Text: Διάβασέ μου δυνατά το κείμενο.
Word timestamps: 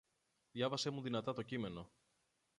Διάβασέ 0.51 0.89
μου 0.89 1.01
δυνατά 1.01 1.33
το 1.33 1.41
κείμενο. 1.41 1.91